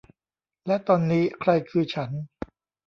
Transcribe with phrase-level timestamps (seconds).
[0.65, 2.09] และตอนนี้ ใครคือฉัน